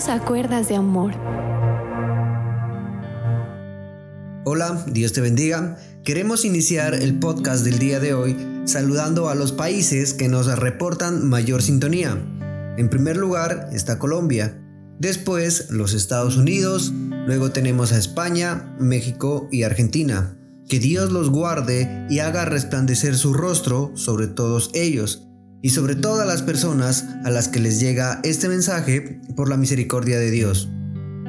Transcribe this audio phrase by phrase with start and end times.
[0.00, 1.12] Bienvenidos a Cuerdas de Amor.
[4.44, 5.76] Hola, Dios te bendiga.
[6.04, 8.34] Queremos iniciar el podcast del día de hoy
[8.64, 12.16] saludando a los países que nos reportan mayor sintonía.
[12.78, 14.56] En primer lugar está Colombia,
[14.98, 16.92] después los Estados Unidos,
[17.26, 20.34] luego tenemos a España, México y Argentina.
[20.66, 25.26] Que Dios los guarde y haga resplandecer su rostro sobre todos ellos
[25.62, 30.18] y sobre todas las personas a las que les llega este mensaje por la misericordia
[30.18, 30.68] de Dios.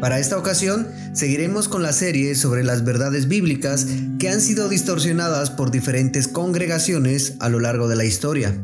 [0.00, 3.86] Para esta ocasión seguiremos con la serie sobre las verdades bíblicas
[4.18, 8.54] que han sido distorsionadas por diferentes congregaciones a lo largo de la historia.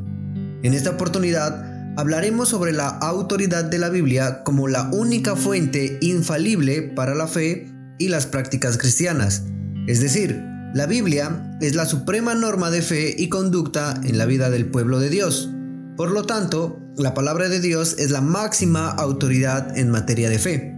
[0.62, 6.82] En esta oportunidad hablaremos sobre la autoridad de la Biblia como la única fuente infalible
[6.82, 9.44] para la fe y las prácticas cristianas.
[9.86, 14.50] Es decir, la Biblia es la suprema norma de fe y conducta en la vida
[14.50, 15.50] del pueblo de Dios.
[15.96, 20.76] Por lo tanto, la palabra de Dios es la máxima autoridad en materia de fe.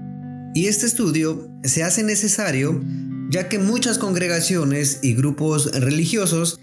[0.54, 2.82] Y este estudio se hace necesario
[3.28, 6.58] ya que muchas congregaciones y grupos religiosos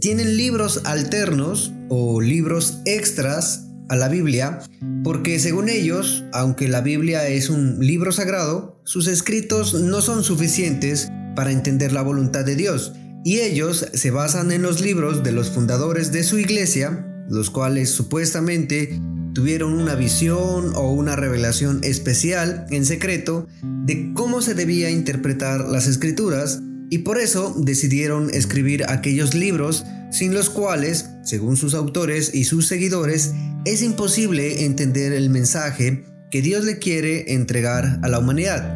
[0.00, 4.60] tienen libros alternos o libros extras a la Biblia,
[5.02, 11.08] porque según ellos, aunque la Biblia es un libro sagrado, sus escritos no son suficientes
[11.38, 15.50] para entender la voluntad de Dios, y ellos se basan en los libros de los
[15.50, 19.00] fundadores de su iglesia, los cuales supuestamente
[19.34, 25.86] tuvieron una visión o una revelación especial en secreto de cómo se debía interpretar las
[25.86, 26.58] escrituras
[26.90, 32.66] y por eso decidieron escribir aquellos libros sin los cuales, según sus autores y sus
[32.66, 33.30] seguidores,
[33.64, 38.74] es imposible entender el mensaje que Dios le quiere entregar a la humanidad.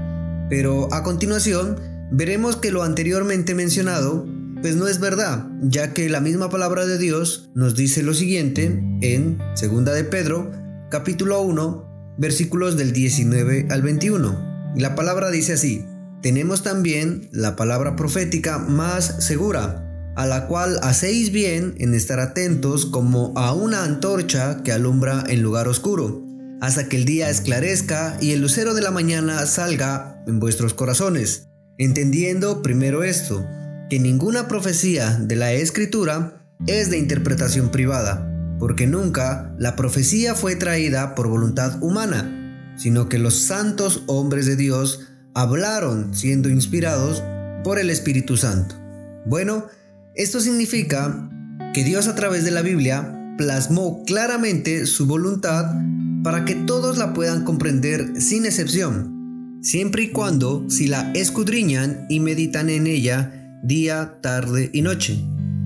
[0.48, 4.26] Pero a continuación, veremos que lo anteriormente mencionado
[4.60, 8.66] pues no es verdad, ya que la misma palabra de Dios nos dice lo siguiente
[9.00, 10.52] en 2 de Pedro,
[10.88, 14.74] capítulo 1, versículos del 19 al 21.
[14.76, 15.84] La palabra dice así:
[16.22, 22.86] Tenemos también la palabra profética más segura, a la cual hacéis bien en estar atentos
[22.86, 26.24] como a una antorcha que alumbra en lugar oscuro,
[26.60, 31.48] hasta que el día esclarezca y el lucero de la mañana salga en vuestros corazones
[31.78, 33.46] entendiendo primero esto,
[33.88, 40.56] que ninguna profecía de la escritura es de interpretación privada, porque nunca la profecía fue
[40.56, 47.22] traída por voluntad humana, sino que los santos hombres de Dios hablaron siendo inspirados
[47.64, 48.74] por el Espíritu Santo.
[49.24, 49.66] Bueno,
[50.14, 51.28] esto significa
[51.74, 55.66] que Dios a través de la Biblia plasmó claramente su voluntad
[56.22, 59.11] para que todos la puedan comprender sin excepción
[59.62, 65.16] siempre y cuando si la escudriñan y meditan en ella día, tarde y noche.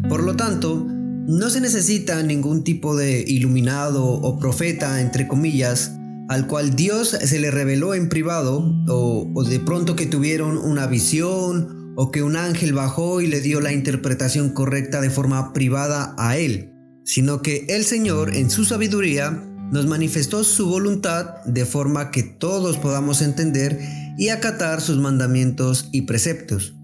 [0.08, 5.92] Por lo tanto, no se necesita ningún tipo de iluminado o profeta, entre comillas,
[6.28, 8.58] al cual Dios se le reveló en privado
[8.88, 13.40] o, o, de pronto que tuvieron una visión o que un ángel bajó y le
[13.40, 16.72] dio la interpretación correcta de forma privada a él,
[17.04, 22.77] sino que el Señor en su sabiduría nos manifestó su voluntad de forma que todos
[22.77, 23.78] podamos entender
[24.19, 26.75] y acatar sus mandamientos y preceptos.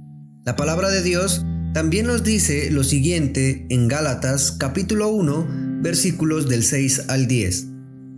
[0.45, 6.65] La palabra de Dios también nos dice lo siguiente en Gálatas capítulo 1 versículos del
[6.65, 7.67] 6 al 10.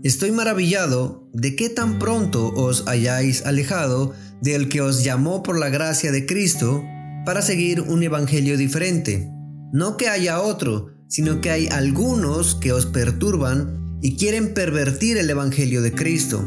[0.03, 5.69] Estoy maravillado de que tan pronto os hayáis alejado del que os llamó por la
[5.69, 6.83] gracia de Cristo
[7.25, 9.31] para seguir un evangelio diferente.
[9.73, 15.31] No que haya otro, sino que hay algunos que os perturban y quieren pervertir el
[15.31, 16.47] Evangelio de Cristo.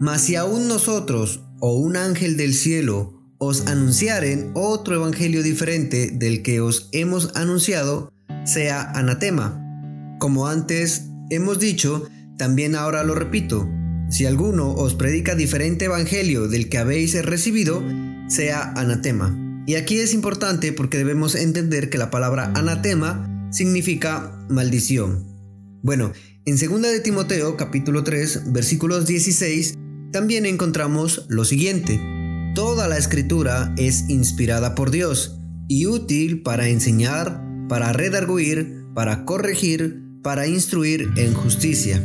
[0.00, 6.42] Mas si aún nosotros o un ángel del cielo os anunciaren otro Evangelio diferente del
[6.42, 8.12] que os hemos anunciado,
[8.44, 9.64] sea anatema.
[10.18, 13.68] Como antes hemos dicho, también ahora lo repito,
[14.10, 17.80] si alguno os predica diferente Evangelio del que habéis recibido,
[18.26, 19.38] sea anatema.
[19.68, 25.28] Y aquí es importante porque debemos entender que la palabra anatema significa maldición.
[25.82, 26.12] Bueno,
[26.48, 29.74] en 2 de Timoteo capítulo 3 versículos 16
[30.12, 32.00] también encontramos lo siguiente.
[32.54, 40.02] Toda la escritura es inspirada por Dios y útil para enseñar, para redarguir, para corregir,
[40.22, 42.02] para instruir en justicia.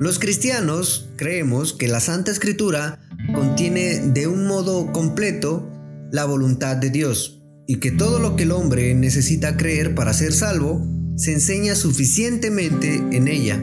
[0.00, 3.00] Los cristianos creemos que la Santa Escritura
[3.34, 5.70] contiene de un modo completo
[6.10, 10.32] la voluntad de Dios y que todo lo que el hombre necesita creer para ser
[10.32, 13.62] salvo se enseña suficientemente en ella.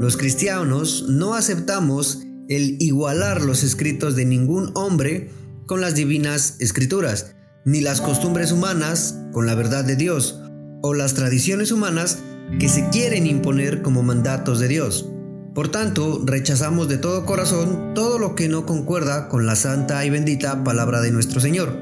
[0.00, 5.28] Los cristianos no aceptamos el igualar los escritos de ningún hombre
[5.66, 7.34] con las divinas escrituras,
[7.66, 10.40] ni las costumbres humanas con la verdad de Dios,
[10.80, 12.20] o las tradiciones humanas
[12.58, 15.06] que se quieren imponer como mandatos de Dios.
[15.54, 20.08] Por tanto, rechazamos de todo corazón todo lo que no concuerda con la santa y
[20.08, 21.76] bendita palabra de nuestro Señor.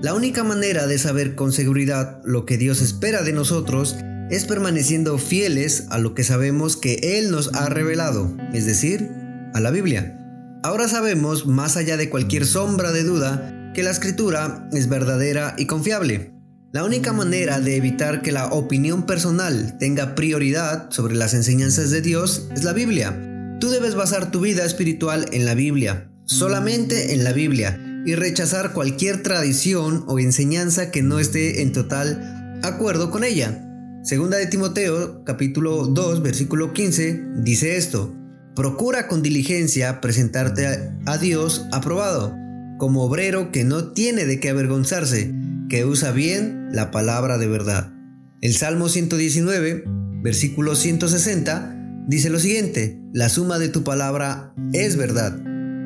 [0.00, 3.96] La única manera de saber con seguridad lo que Dios espera de nosotros
[4.30, 9.10] es permaneciendo fieles a lo que sabemos que Él nos ha revelado, es decir,
[9.54, 10.14] a la Biblia.
[10.62, 15.66] Ahora sabemos, más allá de cualquier sombra de duda, que la escritura es verdadera y
[15.66, 16.32] confiable.
[16.72, 22.02] La única manera de evitar que la opinión personal tenga prioridad sobre las enseñanzas de
[22.02, 23.16] Dios es la Biblia.
[23.60, 28.72] Tú debes basar tu vida espiritual en la Biblia, solamente en la Biblia, y rechazar
[28.72, 33.67] cualquier tradición o enseñanza que no esté en total acuerdo con ella.
[34.08, 38.10] Segunda de Timoteo, capítulo 2, versículo 15, dice esto:
[38.56, 40.66] Procura con diligencia presentarte
[41.04, 42.34] a Dios aprobado,
[42.78, 45.34] como obrero que no tiene de qué avergonzarse
[45.68, 47.92] que usa bien la palabra de verdad.
[48.40, 49.84] El Salmo 119,
[50.22, 55.38] versículo 160, dice lo siguiente, la suma de tu palabra es verdad.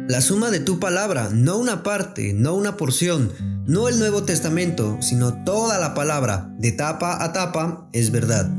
[0.08, 3.30] La suma de tu palabra, no una parte, no una porción,
[3.66, 8.50] no el Nuevo Testamento, sino toda la palabra, de tapa a tapa, es verdad.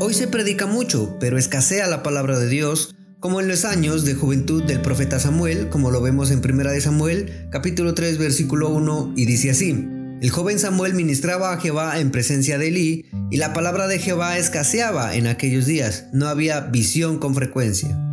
[0.00, 4.14] Hoy se predica mucho, pero escasea la palabra de Dios, como en los años de
[4.14, 9.14] juventud del profeta Samuel, como lo vemos en 1 de Samuel, capítulo 3, versículo 1,
[9.16, 9.70] y dice así,
[10.20, 14.36] el joven Samuel ministraba a Jehová en presencia de Elí, y la palabra de Jehová
[14.36, 18.11] escaseaba en aquellos días, no había visión con frecuencia.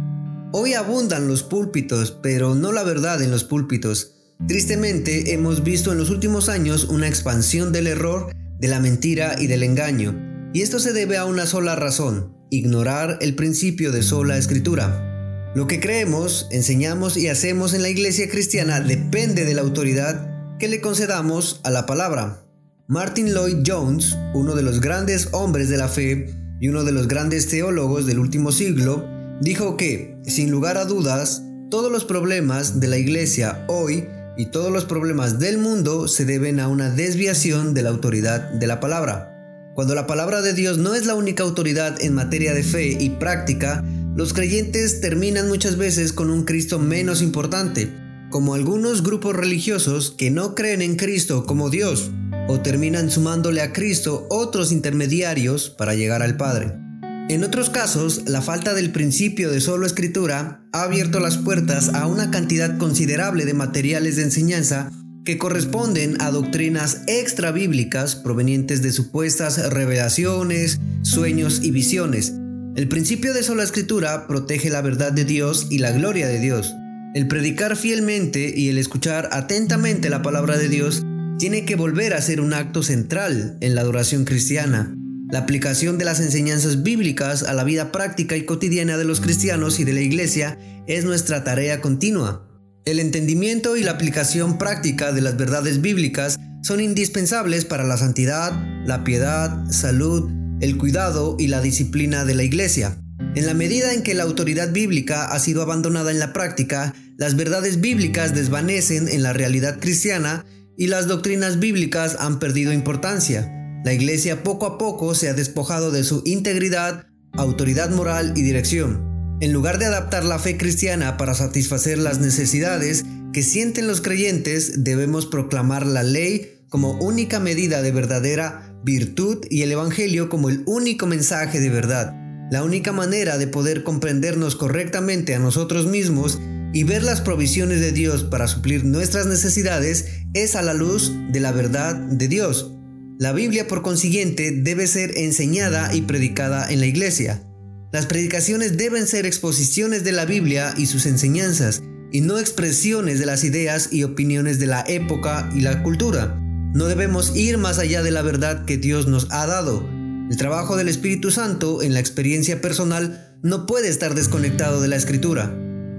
[0.51, 4.15] Hoy abundan los púlpitos, pero no la verdad en los púlpitos.
[4.47, 9.45] Tristemente hemos visto en los últimos años una expansión del error, de la mentira y
[9.45, 14.39] del engaño, y esto se debe a una sola razón, ignorar el principio de sola
[14.39, 15.51] escritura.
[15.53, 20.67] Lo que creemos, enseñamos y hacemos en la iglesia cristiana depende de la autoridad que
[20.67, 22.41] le concedamos a la palabra.
[22.87, 27.07] Martin Lloyd Jones, uno de los grandes hombres de la fe y uno de los
[27.07, 32.87] grandes teólogos del último siglo, dijo que, sin lugar a dudas, todos los problemas de
[32.87, 34.07] la iglesia hoy
[34.37, 38.67] y todos los problemas del mundo se deben a una desviación de la autoridad de
[38.67, 39.35] la palabra.
[39.75, 43.11] Cuando la palabra de Dios no es la única autoridad en materia de fe y
[43.11, 43.83] práctica,
[44.15, 47.89] los creyentes terminan muchas veces con un Cristo menos importante,
[48.29, 52.11] como algunos grupos religiosos que no creen en Cristo como Dios
[52.47, 56.88] o terminan sumándole a Cristo otros intermediarios para llegar al Padre.
[57.29, 62.07] En otros casos, la falta del principio de solo escritura ha abierto las puertas a
[62.07, 64.91] una cantidad considerable de materiales de enseñanza
[65.25, 72.33] que corresponden a doctrinas extra bíblicas provenientes de supuestas revelaciones, sueños y visiones.
[72.75, 76.73] El principio de sola escritura protege la verdad de Dios y la gloria de Dios.
[77.13, 81.03] El predicar fielmente y el escuchar atentamente la palabra de Dios
[81.37, 84.95] tiene que volver a ser un acto central en la adoración cristiana.
[85.31, 89.79] La aplicación de las enseñanzas bíblicas a la vida práctica y cotidiana de los cristianos
[89.79, 92.47] y de la iglesia es nuestra tarea continua.
[92.83, 98.53] El entendimiento y la aplicación práctica de las verdades bíblicas son indispensables para la santidad,
[98.87, 100.31] la piedad, salud,
[100.61, 102.97] el cuidado y la disciplina de la iglesia.
[103.35, 107.35] En la medida en que la autoridad bíblica ha sido abandonada en la práctica, las
[107.35, 110.43] verdades bíblicas desvanecen en la realidad cristiana
[110.75, 113.58] y las doctrinas bíblicas han perdido importancia.
[113.83, 119.37] La iglesia poco a poco se ha despojado de su integridad, autoridad moral y dirección.
[119.39, 124.83] En lugar de adaptar la fe cristiana para satisfacer las necesidades que sienten los creyentes,
[124.83, 130.63] debemos proclamar la ley como única medida de verdadera virtud y el Evangelio como el
[130.65, 132.13] único mensaje de verdad.
[132.51, 136.37] La única manera de poder comprendernos correctamente a nosotros mismos
[136.73, 141.39] y ver las provisiones de Dios para suplir nuestras necesidades es a la luz de
[141.39, 142.73] la verdad de Dios.
[143.19, 147.43] La Biblia, por consiguiente, debe ser enseñada y predicada en la iglesia.
[147.91, 153.27] Las predicaciones deben ser exposiciones de la Biblia y sus enseñanzas, y no expresiones de
[153.27, 156.39] las ideas y opiniones de la época y la cultura.
[156.73, 159.85] No debemos ir más allá de la verdad que Dios nos ha dado,
[160.29, 164.95] el trabajo del Espíritu Santo en la experiencia personal no puede estar desconectado de la
[164.95, 165.51] Escritura.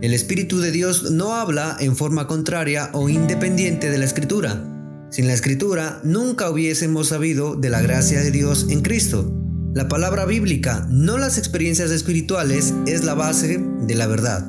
[0.02, 4.79] El Espíritu de Dios no habla en forma contraria o independiente de la Escritura.
[5.10, 9.28] Sin la Escritura nunca hubiésemos sabido de la gracia de Dios en Cristo.
[9.74, 14.46] La palabra bíblica, no las experiencias espirituales, es la base de la verdad.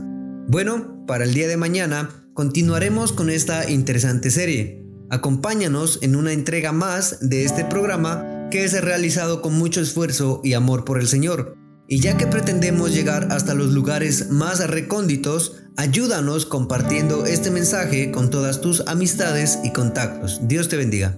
[0.48, 4.86] Bueno, para el día de mañana continuaremos con esta interesante serie.
[5.10, 10.54] Acompáñanos en una entrega más de este programa que es realizado con mucho esfuerzo y
[10.54, 11.58] amor por el Señor.
[11.92, 18.30] Y ya que pretendemos llegar hasta los lugares más recónditos, ayúdanos compartiendo este mensaje con
[18.30, 20.40] todas tus amistades y contactos.
[20.48, 21.18] Dios te bendiga.